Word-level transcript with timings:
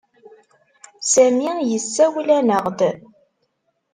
Sami 1.11 1.51
yessawel-aneɣ-d. 1.71 2.79